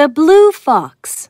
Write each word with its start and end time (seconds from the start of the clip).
The 0.00 0.08
Blue 0.08 0.50
Fox 0.52 1.28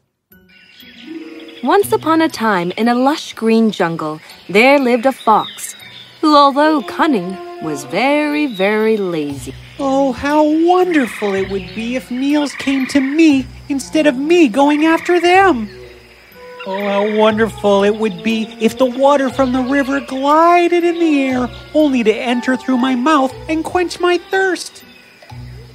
Once 1.65 1.91
upon 1.91 2.23
a 2.23 2.29
time, 2.29 2.71
in 2.77 2.87
a 2.87 2.95
lush 2.95 3.33
green 3.35 3.73
jungle, 3.73 4.21
there 4.49 4.79
lived 4.79 5.07
a 5.07 5.11
fox 5.11 5.75
who, 6.21 6.37
although 6.37 6.81
cunning, 6.83 7.37
was 7.65 7.83
very, 7.87 8.47
very 8.47 8.97
lazy. 8.97 9.57
Oh, 9.81 10.13
how 10.13 10.45
wonderful 10.45 11.35
it 11.35 11.51
would 11.51 11.69
be 11.75 11.97
if 11.97 12.13
meals 12.13 12.53
came 12.53 12.87
to 12.95 13.01
me 13.01 13.45
instead 13.69 14.07
of 14.07 14.17
me 14.17 14.47
going 14.47 14.85
after 14.85 15.19
them. 15.19 15.69
Oh, 16.65 16.85
how 16.85 17.17
wonderful 17.17 17.83
it 17.83 17.97
would 17.97 18.23
be 18.23 18.57
if 18.61 18.79
the 18.79 18.87
water 18.87 19.31
from 19.31 19.51
the 19.51 19.65
river 19.65 19.99
glided 19.99 20.85
in 20.85 21.01
the 21.01 21.23
air 21.25 21.49
only 21.75 22.05
to 22.05 22.15
enter 22.15 22.57
through 22.57 22.79
my 22.79 22.95
mouth 22.95 23.35
and 23.49 23.65
quench 23.65 23.99
my 23.99 24.19
thirst. 24.31 24.85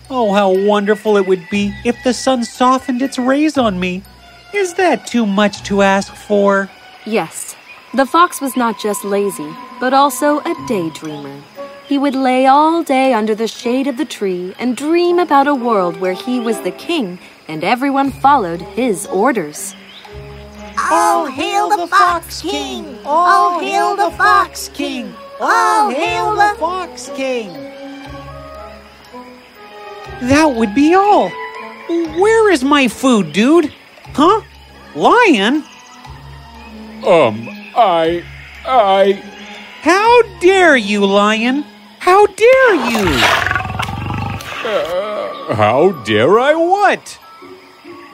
Oh, 0.09 0.33
how 0.33 0.51
wonderful 0.51 1.17
it 1.17 1.25
would 1.27 1.49
be 1.49 1.73
if 1.83 2.03
the 2.03 2.13
sun 2.13 2.43
softened 2.43 3.01
its 3.01 3.17
rays 3.17 3.57
on 3.57 3.79
me. 3.79 4.03
Is 4.53 4.75
that 4.75 5.07
too 5.07 5.25
much 5.25 5.63
to 5.63 5.81
ask 5.81 6.13
for? 6.13 6.69
Yes, 7.05 7.55
the 7.93 8.05
fox 8.05 8.39
was 8.39 8.55
not 8.55 8.79
just 8.79 9.03
lazy, 9.03 9.51
but 9.79 9.93
also 9.93 10.39
a 10.39 10.55
daydreamer. 10.67 11.41
He 11.87 11.97
would 11.97 12.15
lay 12.15 12.45
all 12.45 12.83
day 12.83 13.13
under 13.13 13.35
the 13.35 13.47
shade 13.47 13.87
of 13.87 13.97
the 13.97 14.05
tree 14.05 14.55
and 14.59 14.77
dream 14.77 15.19
about 15.19 15.47
a 15.47 15.55
world 15.55 15.99
where 15.99 16.13
he 16.13 16.39
was 16.39 16.59
the 16.61 16.71
king 16.71 17.19
and 17.47 17.63
everyone 17.63 18.11
followed 18.11 18.61
his 18.61 19.05
orders. 19.07 19.75
All 20.91 21.25
hail 21.25 21.69
the 21.69 21.87
Fox 21.87 22.41
King! 22.41 22.97
All 23.05 23.59
hail 23.59 23.95
the 23.95 24.11
Fox 24.11 24.69
King! 24.73 25.13
All 25.39 25.89
hail 25.89 26.35
the 26.35 26.55
Fox 26.59 27.09
King! 27.15 27.74
That 30.21 30.53
would 30.55 30.73
be 30.73 30.93
all. 30.93 31.29
Where 31.87 32.51
is 32.51 32.63
my 32.63 32.87
food, 32.87 33.33
dude? 33.33 33.73
Huh? 34.13 34.41
Lion? 34.95 35.63
Um, 37.05 37.47
I. 37.75 38.23
I. 38.65 39.21
How 39.81 40.21
dare 40.39 40.77
you, 40.77 41.05
Lion? 41.05 41.63
How 41.99 42.25
dare 42.25 42.75
you? 42.75 43.05
Uh, 44.67 45.53
how 45.53 45.91
dare 46.05 46.39
I 46.39 46.55
what? 46.55 47.19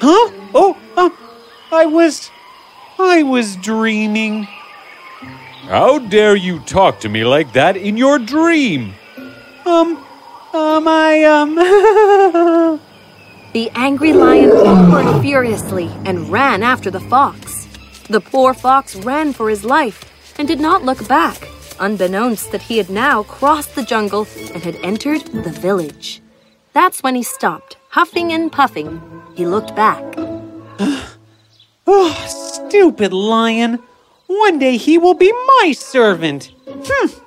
Huh? 0.01 0.31
Oh, 0.53 0.77
uh, 0.97 1.09
I 1.71 1.85
was. 1.85 2.29
I 2.99 3.23
was 3.23 3.55
dreaming. 3.55 4.47
How 5.63 5.99
dare 5.99 6.35
you 6.35 6.59
talk 6.59 6.99
to 7.01 7.09
me 7.09 7.23
like 7.23 7.53
that 7.53 7.77
in 7.77 7.95
your 7.95 8.19
dream? 8.19 8.93
Um, 9.65 10.03
um, 10.53 10.87
I, 10.87 11.23
um. 11.23 11.55
the 13.53 13.69
angry 13.75 14.13
lion 14.13 14.49
roared 14.49 15.21
furiously 15.21 15.89
and 16.05 16.29
ran 16.29 16.63
after 16.63 16.91
the 16.91 16.99
fox. 16.99 17.67
The 18.09 18.21
poor 18.21 18.53
fox 18.53 18.95
ran 18.95 19.33
for 19.33 19.49
his 19.49 19.63
life 19.63 20.05
and 20.37 20.47
did 20.47 20.59
not 20.59 20.83
look 20.83 21.07
back, 21.07 21.47
unbeknownst 21.79 22.51
that 22.51 22.63
he 22.63 22.77
had 22.77 22.89
now 22.89 23.23
crossed 23.23 23.75
the 23.75 23.83
jungle 23.83 24.27
and 24.53 24.63
had 24.63 24.75
entered 24.83 25.21
the 25.27 25.51
village. 25.51 26.21
That's 26.73 27.03
when 27.03 27.15
he 27.15 27.23
stopped, 27.23 27.77
huffing 27.89 28.31
and 28.33 28.51
puffing. 28.51 29.01
He 29.35 29.45
looked 29.45 29.75
back. 29.75 30.03
Oh, 31.87 32.13
stupid 32.27 33.11
lion. 33.11 33.79
One 34.27 34.59
day 34.59 34.77
he 34.77 34.97
will 34.97 35.15
be 35.15 35.31
my 35.31 35.73
servant. 35.73 36.51
Hm. 36.67 37.20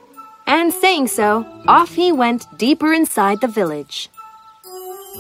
And 0.57 0.73
saying 0.73 1.09
so, 1.09 1.45
off 1.67 1.97
he 1.97 2.13
went 2.13 2.47
deeper 2.57 2.93
inside 2.93 3.41
the 3.41 3.49
village. 3.49 4.09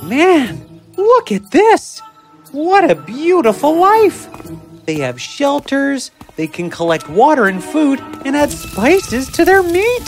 Man, 0.04 0.80
look 0.96 1.32
at 1.32 1.50
this. 1.50 1.98
What 2.52 2.88
a 2.88 2.94
beautiful 2.94 3.76
life. 3.76 4.28
They 4.86 4.94
have 5.00 5.20
shelters, 5.20 6.12
they 6.36 6.46
can 6.46 6.70
collect 6.70 7.08
water 7.08 7.46
and 7.46 7.64
food, 7.64 7.98
and 8.24 8.36
add 8.36 8.52
spices 8.52 9.28
to 9.32 9.44
their 9.44 9.64
meat. 9.64 10.04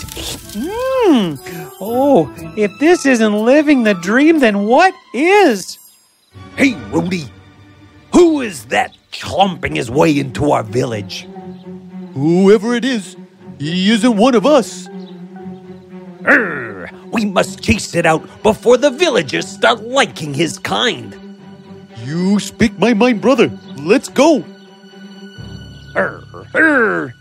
Mmm. 0.54 1.72
Oh, 1.80 2.32
if 2.56 2.70
this 2.78 3.04
isn't 3.04 3.34
living 3.34 3.82
the 3.82 3.94
dream, 3.94 4.38
then 4.38 4.66
what 4.66 4.94
is? 5.12 5.76
Hey, 6.54 6.74
Rudy, 6.92 7.24
who 8.12 8.42
is 8.42 8.66
that 8.66 8.96
clumping 9.10 9.74
his 9.74 9.90
way 9.90 10.20
into 10.20 10.52
our 10.52 10.62
village? 10.62 11.26
Whoever 12.14 12.76
it 12.76 12.84
is, 12.84 13.16
he 13.58 13.90
isn't 13.90 14.16
one 14.16 14.36
of 14.36 14.46
us. 14.46 14.88
Urgh, 16.26 16.90
we 17.12 17.24
must 17.24 17.62
chase 17.62 17.94
it 17.94 18.04
out 18.04 18.42
before 18.42 18.76
the 18.76 18.90
villagers 18.90 19.46
start 19.46 19.82
liking 19.82 20.34
his 20.34 20.58
kind. 20.58 21.16
You 22.02 22.40
speak 22.40 22.78
my 22.78 22.94
mind, 22.94 23.20
brother. 23.20 23.50
Let's 23.76 24.08
go. 24.08 24.44
Urgh, 25.94 26.50
urgh. 26.52 27.12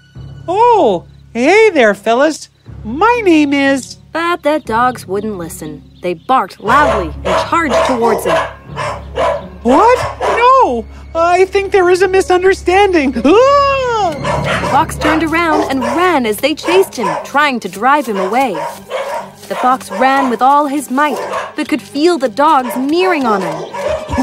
Oh, 0.47 1.05
hey 1.33 1.69
there, 1.69 1.93
fellas. 1.93 2.49
My 2.83 3.21
name 3.23 3.53
is. 3.53 3.95
But 4.11 4.43
the 4.43 4.61
dogs 4.65 5.05
wouldn't 5.05 5.37
listen. 5.37 5.83
They 6.01 6.15
barked 6.15 6.59
loudly 6.59 7.13
and 7.15 7.49
charged 7.49 7.75
towards 7.87 8.25
him. 8.25 8.35
What? 9.63 9.97
No! 10.21 10.85
I 11.13 11.45
think 11.45 11.71
there 11.71 11.89
is 11.89 12.01
a 12.01 12.07
misunderstanding. 12.07 13.13
Ah! 13.23 14.69
Fox 14.71 14.97
turned 14.97 15.23
around 15.23 15.69
and 15.71 15.79
ran 15.81 16.25
as 16.25 16.37
they 16.37 16.53
chased 16.53 16.95
him, 16.95 17.07
trying 17.23 17.59
to 17.61 17.69
drive 17.69 18.05
him 18.05 18.17
away. 18.17 18.53
The 19.47 19.55
fox 19.55 19.91
ran 19.91 20.31
with 20.31 20.41
all 20.41 20.65
his 20.65 20.89
might, 20.89 21.19
but 21.55 21.69
could 21.69 21.81
feel 21.81 22.17
the 22.17 22.29
dogs 22.29 22.75
nearing 22.75 23.25
on 23.25 23.41
him. 23.41 23.53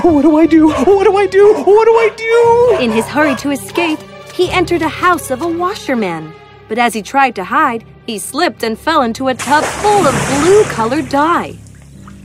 What 0.02 0.22
do 0.22 0.36
I 0.36 0.46
do? 0.46 0.68
What 0.70 1.04
do 1.04 1.16
I 1.16 1.26
do? 1.26 1.54
What 1.64 1.84
do 1.84 1.92
I 1.92 2.10
do? 2.16 2.84
In 2.84 2.90
his 2.90 3.06
hurry 3.06 3.36
to 3.36 3.50
escape, 3.50 4.00
he 4.34 4.50
entered 4.50 4.82
a 4.82 4.88
house 4.88 5.30
of 5.30 5.40
a 5.40 5.46
washerman. 5.46 6.32
But 6.68 6.78
as 6.78 6.92
he 6.92 7.02
tried 7.02 7.36
to 7.36 7.44
hide, 7.44 7.84
he 8.04 8.18
slipped 8.18 8.64
and 8.64 8.76
fell 8.76 9.02
into 9.02 9.28
a 9.28 9.34
tub 9.34 9.62
full 9.62 10.04
of 10.04 10.14
blue 10.40 10.64
colored 10.64 11.08
dye. 11.08 11.56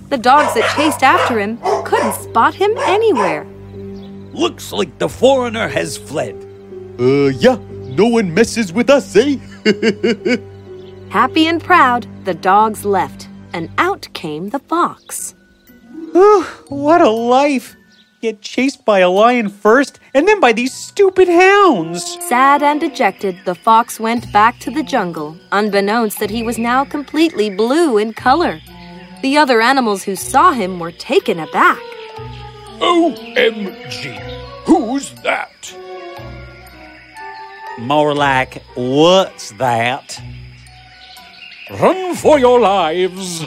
The 0.10 0.18
dogs 0.18 0.56
that 0.56 0.74
chased 0.76 1.04
after 1.04 1.40
him 1.40 1.60
couldn't 1.86 2.14
spot 2.14 2.56
him 2.56 2.72
anywhere. 2.78 3.46
Looks 4.34 4.72
like 4.72 4.98
the 4.98 5.10
foreigner 5.10 5.68
has 5.68 5.98
fled. 5.98 6.36
Uh, 7.00 7.28
yeah, 7.28 7.60
no 7.90 8.08
one 8.08 8.34
messes 8.34 8.74
with 8.74 8.90
us, 8.90 9.16
eh? 9.16 9.38
Happy 11.10 11.48
and 11.48 11.64
proud, 11.64 12.06
the 12.26 12.34
dogs 12.34 12.84
left, 12.84 13.30
and 13.54 13.70
out 13.78 14.08
came 14.14 14.50
the 14.50 14.60
fox. 14.60 15.36
Ooh, 16.16 16.44
what 16.68 17.02
a 17.02 17.10
life! 17.10 17.76
Get 18.22 18.42
chased 18.42 18.84
by 18.84 19.00
a 19.00 19.10
lion 19.10 19.48
first, 19.48 20.00
and 20.14 20.28
then 20.28 20.42
by 20.42 20.52
these 20.52 20.74
stupid 20.74 21.30
hounds. 21.30 22.04
Sad 22.28 22.62
and 22.62 22.82
dejected, 22.82 23.38
the 23.46 23.56
fox 23.56 24.00
went 24.00 24.32
back 24.34 24.60
to 24.60 24.72
the 24.72 24.84
jungle, 24.84 25.38
unbeknownst 25.52 26.20
that 26.20 26.30
he 26.30 26.44
was 26.44 26.58
now 26.58 26.84
completely 26.84 27.50
blue 27.50 27.98
in 27.98 28.14
color. 28.14 28.60
The 29.22 29.38
other 29.38 29.62
animals 29.62 30.04
who 30.04 30.16
saw 30.16 30.52
him 30.52 30.78
were 30.80 30.92
taken 30.92 31.40
aback. 31.40 31.82
OMG! 32.80 34.20
Who's 34.66 35.12
that? 35.22 35.74
More 37.80 38.14
like, 38.14 38.62
what's 38.76 39.52
that? 39.54 40.20
Run 41.70 42.16
for 42.16 42.40
your 42.40 42.62
lives! 42.62 43.42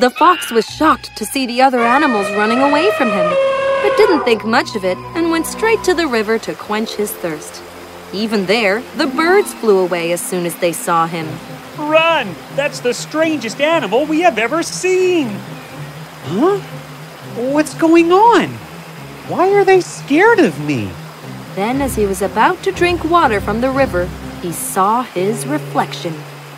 The 0.00 0.10
fox 0.18 0.50
was 0.50 0.66
shocked 0.66 1.16
to 1.16 1.24
see 1.24 1.46
the 1.46 1.62
other 1.62 1.78
animals 1.78 2.28
running 2.32 2.58
away 2.58 2.90
from 2.98 3.08
him, 3.08 3.32
but 3.82 3.96
didn't 3.96 4.24
think 4.24 4.44
much 4.44 4.74
of 4.74 4.84
it 4.84 4.98
and 5.14 5.30
went 5.30 5.46
straight 5.46 5.84
to 5.84 5.94
the 5.94 6.08
river 6.08 6.36
to 6.40 6.56
quench 6.56 6.96
his 6.96 7.12
thirst. 7.12 7.62
Even 8.12 8.46
there, 8.46 8.82
the 8.96 9.06
birds 9.06 9.54
flew 9.54 9.78
away 9.78 10.10
as 10.10 10.20
soon 10.20 10.44
as 10.44 10.56
they 10.56 10.72
saw 10.72 11.06
him. 11.06 11.28
Run! 11.78 12.34
That's 12.56 12.80
the 12.80 12.94
strangest 12.94 13.60
animal 13.60 14.04
we 14.04 14.20
have 14.22 14.38
ever 14.38 14.64
seen! 14.64 15.28
Huh? 16.24 16.58
What's 17.52 17.74
going 17.74 18.10
on? 18.10 18.48
Why 19.28 19.52
are 19.52 19.64
they 19.64 19.80
scared 19.80 20.40
of 20.40 20.58
me? 20.66 20.90
Then, 21.54 21.80
as 21.80 21.94
he 21.94 22.06
was 22.06 22.22
about 22.22 22.60
to 22.64 22.72
drink 22.72 23.04
water 23.04 23.40
from 23.40 23.60
the 23.60 23.70
river, 23.70 24.08
he 24.40 24.52
saw 24.52 25.02
his 25.02 25.46
reflection 25.46 26.14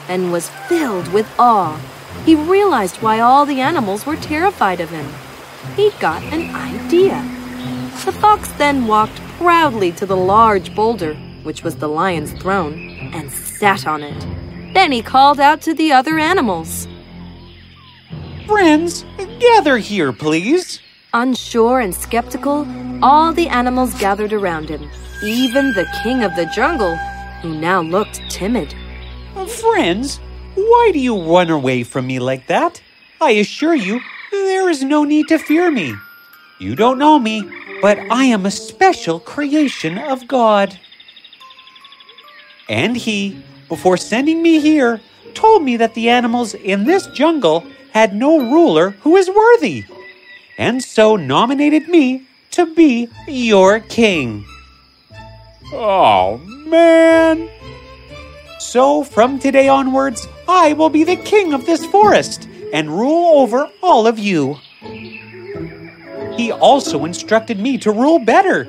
and 0.09 0.33
was 0.33 0.51
filled 0.69 1.13
with 1.13 1.29
awe. 1.39 1.81
He 2.25 2.35
realized 2.35 2.97
why 2.97 3.21
all 3.21 3.47
the 3.47 3.61
animals 3.61 4.07
were 4.07 4.17
terrified 4.17 4.81
of 4.81 4.91
him. 4.91 5.09
He 5.77 5.91
got 6.01 6.23
an 6.25 6.55
idea. 6.55 7.23
The 8.05 8.13
fox 8.13 8.51
then 8.53 8.87
walked 8.87 9.21
proudly 9.39 9.93
to 9.93 10.07
the 10.07 10.17
large 10.17 10.75
boulder, 10.75 11.15
which 11.43 11.63
was 11.63 11.77
the 11.77 11.89
lion's 11.89 12.33
throne, 12.33 13.11
and 13.15 13.31
sat 13.31 13.87
on 13.87 14.03
it. 14.03 14.27
Then 14.75 14.93
he 14.93 15.03
called 15.03 15.41
out 15.41 15.61
to 15.63 15.75
the 15.75 15.93
other 15.93 16.19
animals. 16.19 16.89
Friends, 18.47 19.05
gather 19.39 19.79
here, 19.79 20.13
please. 20.13 20.81
Unsure 21.13 21.81
and 21.81 21.95
skeptical, 21.95 22.67
all 23.03 23.33
the 23.33 23.49
animals 23.49 23.95
gathered 23.99 24.33
around 24.33 24.69
him, 24.69 24.89
even 25.23 25.73
the 25.73 25.87
king 26.03 26.23
of 26.23 26.35
the 26.37 26.47
jungle, 26.47 26.99
who 27.43 27.55
now 27.59 27.81
looked 27.81 28.21
timid. 28.31 28.75
Oh, 29.37 29.47
friends, 29.47 30.19
why 30.55 30.91
do 30.93 30.99
you 30.99 31.23
run 31.23 31.51
away 31.51 31.83
from 31.83 32.07
me 32.07 32.19
like 32.19 32.47
that? 32.49 32.83
I 33.21 33.33
assure 33.33 33.75
you, 33.75 34.01
there 34.31 34.69
is 34.69 34.83
no 34.83 35.05
need 35.05 35.29
to 35.29 35.39
fear 35.39 35.71
me. 35.71 35.95
You 36.59 36.77
don't 36.77 36.99
know 36.99 37.19
me, 37.19 37.49
but 37.81 37.99
I 38.11 38.25
am 38.25 38.45
a 38.45 38.51
special 38.51 39.21
creation 39.21 39.99
of 39.99 40.29
God. 40.29 40.79
And 42.69 42.97
he, 42.97 43.43
before 43.69 43.97
sending 43.97 44.43
me 44.43 44.61
here, 44.61 45.01
told 45.35 45.63
me 45.63 45.77
that 45.77 45.95
the 45.95 46.09
animals 46.09 46.55
in 46.55 46.85
this 46.85 47.07
jungle 47.09 47.65
had 47.93 48.15
no 48.15 48.39
ruler 48.39 48.91
who 48.91 49.17
is 49.17 49.29
worthy, 49.29 49.85
and 50.59 50.83
so 50.83 51.17
nominated 51.17 51.89
me 51.89 52.27
to 52.53 52.67
be 52.75 53.09
your 53.27 53.81
king. 53.81 54.45
Oh, 55.73 56.41
man. 56.71 57.51
So 58.59 59.05
from 59.05 59.39
today 59.39 59.69
onwards, 59.69 60.27
I 60.49 60.73
will 60.73 60.91
be 60.91 61.05
the 61.05 61.17
king 61.17 61.53
of 61.53 61.67
this 61.67 61.85
forest 61.87 62.49
and 62.73 62.89
rule 62.89 63.41
over 63.41 63.69
all 63.83 64.07
of 64.07 64.19
you. 64.19 64.57
He 66.37 66.53
also 66.53 67.05
instructed 67.05 67.59
me 67.59 67.77
to 67.79 67.91
rule 67.91 68.19
better. 68.19 68.65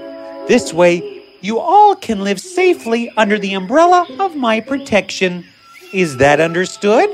This 0.47 0.73
way, 0.73 1.23
you 1.41 1.59
all 1.59 1.95
can 1.95 2.23
live 2.23 2.39
safely 2.39 3.09
under 3.15 3.37
the 3.37 3.53
umbrella 3.53 4.05
of 4.19 4.35
my 4.35 4.59
protection. 4.59 5.45
Is 5.93 6.17
that 6.17 6.39
understood? 6.39 7.09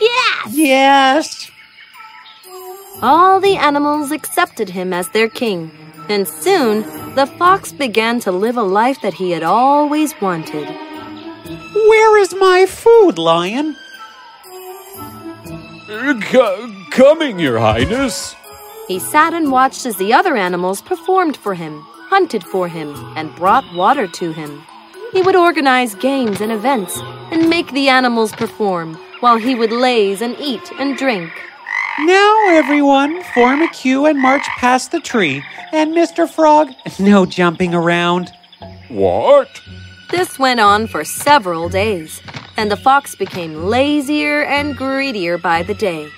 Yes! 0.00 0.50
Yes. 0.50 1.50
All 3.02 3.40
the 3.40 3.56
animals 3.56 4.10
accepted 4.10 4.70
him 4.70 4.92
as 4.92 5.08
their 5.10 5.28
king, 5.28 5.70
and 6.08 6.26
soon 6.28 6.82
the 7.14 7.26
fox 7.26 7.72
began 7.72 8.20
to 8.20 8.32
live 8.32 8.56
a 8.56 8.62
life 8.62 9.00
that 9.02 9.14
he 9.14 9.30
had 9.30 9.42
always 9.42 10.14
wanted. 10.20 10.68
Where 11.74 12.18
is 12.18 12.34
my 12.34 12.66
food, 12.66 13.18
lion? 13.18 13.76
C- 15.86 16.86
coming, 16.90 17.38
Your 17.38 17.58
Highness. 17.58 18.34
He 18.88 18.98
sat 18.98 19.32
and 19.32 19.50
watched 19.50 19.86
as 19.86 19.96
the 19.96 20.12
other 20.12 20.36
animals 20.36 20.82
performed 20.82 21.36
for 21.36 21.54
him, 21.54 21.80
hunted 22.10 22.44
for 22.44 22.68
him, 22.68 22.94
and 23.16 23.34
brought 23.34 23.64
water 23.74 24.06
to 24.06 24.32
him. 24.32 24.62
He 25.12 25.22
would 25.22 25.36
organize 25.36 25.94
games 25.94 26.40
and 26.40 26.50
events 26.50 26.98
and 27.30 27.48
make 27.48 27.70
the 27.72 27.88
animals 27.88 28.32
perform 28.32 28.96
while 29.20 29.36
he 29.36 29.54
would 29.54 29.72
laze 29.72 30.20
and 30.20 30.36
eat 30.38 30.72
and 30.78 30.96
drink. 30.96 31.30
Now, 32.00 32.48
everyone, 32.48 33.22
form 33.34 33.62
a 33.62 33.68
queue 33.68 34.06
and 34.06 34.20
march 34.20 34.44
past 34.58 34.90
the 34.90 34.98
tree. 34.98 35.44
And 35.70 35.94
Mr. 35.94 36.28
Frog, 36.28 36.72
no 36.98 37.24
jumping 37.24 37.72
around. 37.72 38.32
What? 38.88 39.62
This 40.10 40.36
went 40.36 40.58
on 40.58 40.88
for 40.88 41.04
several 41.04 41.68
days, 41.68 42.20
and 42.56 42.68
the 42.68 42.76
fox 42.76 43.14
became 43.14 43.64
lazier 43.66 44.42
and 44.42 44.76
greedier 44.76 45.38
by 45.38 45.62
the 45.62 45.74
day. 45.74 46.10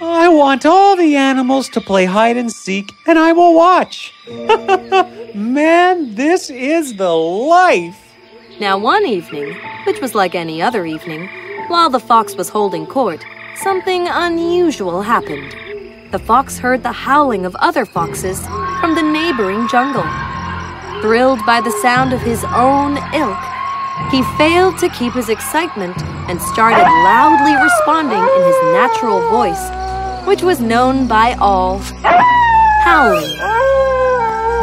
I 0.00 0.28
want 0.28 0.64
all 0.64 0.96
the 0.96 1.14
animals 1.14 1.68
to 1.70 1.80
play 1.82 2.06
hide 2.06 2.38
and 2.38 2.50
seek, 2.50 2.90
and 3.06 3.18
I 3.18 3.32
will 3.32 3.54
watch. 3.54 4.14
Man, 5.34 6.14
this 6.14 6.48
is 6.48 6.96
the 6.96 7.12
life. 7.12 8.14
Now, 8.60 8.78
one 8.78 9.04
evening, 9.04 9.58
which 9.84 10.00
was 10.00 10.14
like 10.14 10.34
any 10.34 10.62
other 10.62 10.86
evening, 10.86 11.28
while 11.68 11.90
the 11.90 12.00
fox 12.00 12.34
was 12.34 12.48
holding 12.48 12.86
court, 12.86 13.24
something 13.62 14.06
unusual 14.08 15.02
happened. 15.02 15.54
The 16.12 16.18
fox 16.18 16.58
heard 16.58 16.82
the 16.82 16.92
howling 16.92 17.46
of 17.46 17.56
other 17.56 17.84
foxes 17.84 18.40
from 18.80 18.94
the 18.94 19.02
neighboring 19.02 19.68
jungle. 19.68 20.06
Thrilled 21.00 21.44
by 21.46 21.60
the 21.60 21.70
sound 21.82 22.12
of 22.12 22.20
his 22.20 22.44
own 22.54 22.98
ilk, 23.14 23.38
he 24.10 24.22
failed 24.36 24.78
to 24.78 24.88
keep 24.90 25.14
his 25.14 25.28
excitement 25.28 25.96
and 26.28 26.40
started 26.40 26.82
loudly 26.82 27.54
responding 27.62 28.22
in 28.22 28.42
his 28.44 28.56
natural 28.72 29.20
voice, 29.30 29.70
which 30.26 30.42
was 30.42 30.60
known 30.60 31.06
by 31.06 31.34
all 31.34 31.78
howling. 32.84 33.38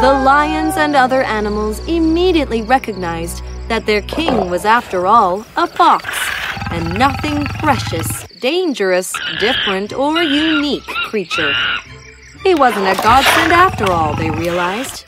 The 0.00 0.12
lions 0.24 0.76
and 0.76 0.94
other 0.94 1.22
animals 1.22 1.80
immediately 1.88 2.62
recognized 2.62 3.42
that 3.68 3.86
their 3.86 4.02
king 4.02 4.50
was, 4.50 4.64
after 4.64 5.06
all, 5.06 5.46
a 5.56 5.66
fox, 5.66 6.06
and 6.70 6.98
nothing 6.98 7.44
precious, 7.44 8.26
dangerous, 8.44 9.14
different, 9.40 9.94
or 9.94 10.22
unique 10.22 10.84
creature. 11.08 11.54
He 12.42 12.54
wasn't 12.54 12.86
a 12.86 13.02
godsend 13.02 13.52
after 13.52 13.90
all, 13.90 14.14
they 14.14 14.30
realized. 14.30 15.06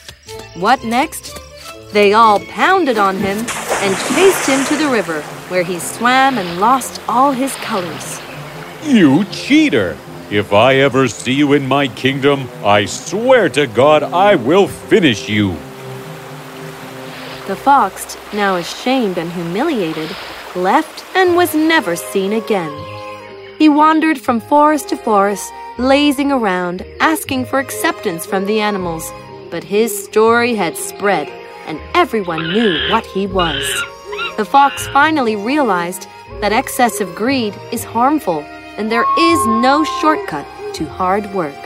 What 0.54 0.82
next? 0.84 1.36
They 1.92 2.14
all 2.14 2.40
pounded 2.40 2.96
on 2.96 3.16
him 3.16 3.36
and 3.36 3.94
chased 4.08 4.48
him 4.48 4.64
to 4.68 4.76
the 4.82 4.88
river, 4.88 5.20
where 5.50 5.62
he 5.62 5.78
swam 5.78 6.38
and 6.38 6.60
lost 6.60 7.02
all 7.10 7.30
his 7.30 7.54
colors. 7.56 8.22
You 8.82 9.26
cheater! 9.26 9.98
If 10.30 10.54
I 10.54 10.76
ever 10.76 11.06
see 11.06 11.34
you 11.34 11.52
in 11.52 11.68
my 11.68 11.88
kingdom, 11.88 12.48
I 12.64 12.86
swear 12.86 13.50
to 13.50 13.66
God 13.66 14.02
I 14.02 14.36
will 14.36 14.66
finish 14.66 15.28
you. 15.28 15.50
The 17.48 17.56
fox, 17.56 18.16
now 18.32 18.56
ashamed 18.56 19.18
and 19.18 19.30
humiliated, 19.30 20.16
left 20.54 21.04
and 21.14 21.36
was 21.36 21.54
never 21.54 21.96
seen 21.96 22.32
again. 22.32 22.95
He 23.58 23.68
wandered 23.70 24.18
from 24.18 24.40
forest 24.40 24.90
to 24.90 24.96
forest, 24.96 25.50
lazing 25.78 26.30
around, 26.30 26.84
asking 27.00 27.46
for 27.46 27.58
acceptance 27.58 28.26
from 28.26 28.44
the 28.44 28.60
animals. 28.60 29.10
But 29.50 29.64
his 29.64 30.04
story 30.04 30.54
had 30.54 30.76
spread, 30.76 31.28
and 31.66 31.80
everyone 31.94 32.52
knew 32.52 32.90
what 32.90 33.06
he 33.06 33.26
was. 33.26 33.64
The 34.36 34.44
fox 34.44 34.86
finally 34.88 35.36
realized 35.36 36.06
that 36.40 36.52
excessive 36.52 37.14
greed 37.14 37.54
is 37.72 37.82
harmful, 37.82 38.40
and 38.76 38.92
there 38.92 39.06
is 39.18 39.46
no 39.46 39.84
shortcut 40.00 40.46
to 40.74 40.84
hard 40.84 41.32
work. 41.32 41.65